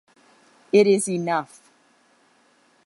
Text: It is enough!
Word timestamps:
It 0.73 0.87
is 0.87 1.07
enough! 1.07 1.69